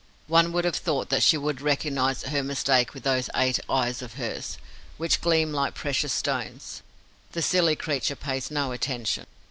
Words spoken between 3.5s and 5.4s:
eyes of hers, which